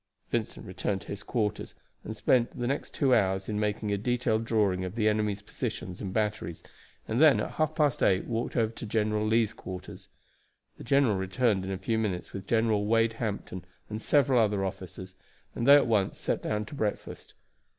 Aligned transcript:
Vincent 0.31 0.65
returned 0.65 1.01
to 1.01 1.09
his 1.09 1.21
quarters, 1.21 1.75
and 2.03 2.15
spent 2.15 2.57
the 2.59 2.65
next 2.65 2.91
two 2.91 3.13
hours 3.13 3.47
in 3.47 3.59
making 3.59 3.91
a 3.91 3.99
detailed 3.99 4.45
drawing 4.45 4.83
of 4.83 4.95
the 4.95 5.07
enemy's 5.07 5.43
positions 5.43 6.01
and 6.01 6.11
batteries, 6.11 6.63
and 7.07 7.21
then 7.21 7.39
at 7.39 7.51
half 7.51 7.75
past 7.75 8.01
eight 8.01 8.25
walked 8.25 8.57
over 8.57 8.73
to 8.73 8.87
General 8.87 9.23
Lee's 9.27 9.53
quarters. 9.53 10.09
The 10.79 10.83
general 10.83 11.17
returned 11.17 11.65
in 11.65 11.71
a 11.71 11.77
few 11.77 11.99
minutes 11.99 12.33
with 12.33 12.47
General 12.47 12.87
Wade 12.87 13.13
Hampton 13.21 13.63
and 13.91 14.01
several 14.01 14.39
other 14.39 14.65
officers, 14.65 15.13
and 15.53 15.67
they 15.67 15.75
at 15.75 15.85
once 15.85 16.17
sat 16.17 16.41
down 16.41 16.65
to 16.65 16.73
breakfast. 16.73 17.35